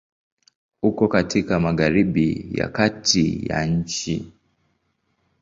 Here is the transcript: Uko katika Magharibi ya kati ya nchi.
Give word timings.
Uko 0.81 1.07
katika 1.07 1.59
Magharibi 1.59 2.51
ya 2.53 2.67
kati 2.69 3.45
ya 3.47 3.65
nchi. 3.65 4.33